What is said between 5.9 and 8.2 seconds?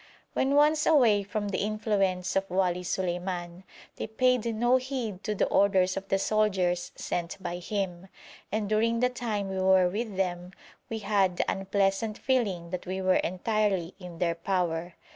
of the soldiers sent by him,